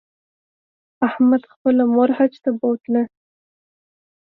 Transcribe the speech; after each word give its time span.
احمد 1.07 1.41
خپله 1.53 1.83
مور 1.93 2.09
حج 2.17 2.33
ته 2.43 2.49
بوتله 2.59 3.03